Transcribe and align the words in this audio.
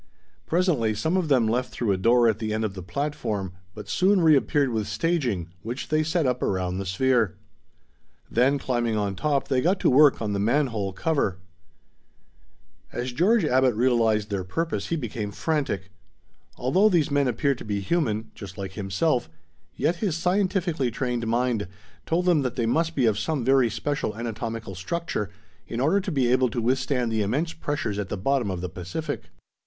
Presently 0.47 0.95
some 0.95 1.15
of 1.15 1.27
them 1.27 1.47
left 1.47 1.69
through 1.71 1.91
a 1.91 1.97
door 1.97 2.27
at 2.27 2.39
the 2.39 2.55
end 2.55 2.65
of 2.65 2.73
the 2.73 2.81
platform, 2.81 3.53
but 3.75 3.87
soon 3.87 4.19
reappeared 4.21 4.71
with 4.71 4.87
staging, 4.87 5.49
which 5.61 5.89
they 5.89 6.01
set 6.01 6.25
up 6.25 6.41
around 6.41 6.79
the 6.79 6.87
sphere. 6.87 7.37
Then, 8.27 8.57
climbing 8.57 8.97
on 8.97 9.15
top, 9.15 9.47
they 9.47 9.61
got 9.61 9.79
to 9.81 9.91
work 9.91 10.19
on 10.19 10.33
the 10.33 10.39
man 10.39 10.65
hole 10.73 10.91
cover. 10.91 11.37
As 12.91 13.11
George 13.11 13.45
Abbot 13.45 13.75
realized 13.75 14.31
their 14.31 14.43
purpose, 14.43 14.87
he 14.87 14.95
became 14.95 15.29
frantic. 15.31 15.91
Although 16.57 16.89
these 16.89 17.11
men 17.11 17.27
appeared 17.27 17.59
to 17.59 17.63
be 17.63 17.79
human, 17.79 18.31
just 18.33 18.57
like 18.57 18.71
himself, 18.73 19.29
yet 19.75 19.97
his 19.97 20.17
scientifically 20.17 20.89
trained 20.89 21.27
mind 21.27 21.67
told 22.07 22.27
him 22.27 22.41
that 22.41 22.55
they 22.55 22.65
must 22.65 22.95
be 22.95 23.05
of 23.05 23.19
some 23.19 23.45
very 23.45 23.69
special 23.69 24.15
anatomical 24.15 24.73
structure, 24.73 25.29
in 25.67 25.79
order 25.79 26.01
to 26.01 26.11
be 26.11 26.31
able 26.31 26.49
to 26.49 26.59
withstand 26.59 27.11
the 27.11 27.21
immense 27.21 27.53
pressures 27.53 27.99
at 27.99 28.09
the 28.09 28.17
bottom 28.17 28.49
of 28.49 28.61
the 28.61 28.67
Pacific. 28.69 29.25